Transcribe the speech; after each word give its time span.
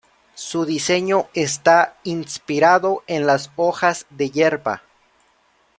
Su 0.33 0.65
diseño 0.65 1.27
está 1.35 1.95
inspirado 2.03 3.03
en 3.05 3.27
las 3.27 3.51
hojas 3.55 4.07
de 4.09 4.31
hierba. 4.31 4.81